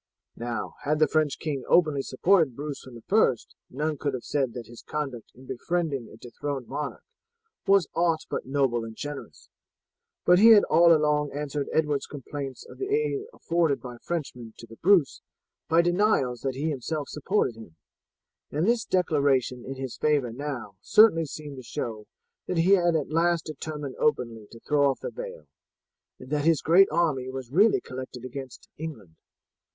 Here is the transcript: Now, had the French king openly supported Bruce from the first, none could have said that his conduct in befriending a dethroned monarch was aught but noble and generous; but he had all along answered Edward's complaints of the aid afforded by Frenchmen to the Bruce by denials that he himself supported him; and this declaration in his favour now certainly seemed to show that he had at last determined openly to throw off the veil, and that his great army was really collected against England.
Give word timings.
Now, 0.37 0.73
had 0.81 0.97
the 0.97 1.07
French 1.07 1.37
king 1.37 1.63
openly 1.67 2.01
supported 2.01 2.55
Bruce 2.55 2.81
from 2.81 2.95
the 2.95 3.03
first, 3.03 3.53
none 3.69 3.99
could 3.99 4.15
have 4.15 4.23
said 4.23 4.53
that 4.55 4.65
his 4.65 4.81
conduct 4.81 5.31
in 5.35 5.45
befriending 5.45 6.09
a 6.09 6.17
dethroned 6.17 6.67
monarch 6.67 7.03
was 7.67 7.87
aught 7.93 8.25
but 8.27 8.47
noble 8.47 8.83
and 8.83 8.95
generous; 8.95 9.49
but 10.25 10.39
he 10.39 10.53
had 10.53 10.63
all 10.63 10.91
along 10.91 11.31
answered 11.33 11.69
Edward's 11.71 12.07
complaints 12.07 12.65
of 12.67 12.79
the 12.79 12.87
aid 12.89 13.27
afforded 13.31 13.79
by 13.79 13.97
Frenchmen 14.01 14.55
to 14.57 14.65
the 14.65 14.77
Bruce 14.77 15.21
by 15.69 15.83
denials 15.83 16.41
that 16.41 16.55
he 16.55 16.71
himself 16.71 17.07
supported 17.07 17.55
him; 17.55 17.75
and 18.49 18.65
this 18.65 18.85
declaration 18.85 19.63
in 19.63 19.75
his 19.75 19.97
favour 19.97 20.31
now 20.31 20.77
certainly 20.81 21.25
seemed 21.25 21.57
to 21.57 21.61
show 21.61 22.07
that 22.47 22.57
he 22.57 22.71
had 22.71 22.95
at 22.95 23.11
last 23.11 23.45
determined 23.45 23.95
openly 23.99 24.47
to 24.49 24.59
throw 24.61 24.89
off 24.89 25.01
the 25.01 25.11
veil, 25.11 25.45
and 26.17 26.31
that 26.31 26.43
his 26.45 26.63
great 26.63 26.87
army 26.89 27.29
was 27.29 27.51
really 27.51 27.79
collected 27.79 28.25
against 28.25 28.67
England. 28.79 29.15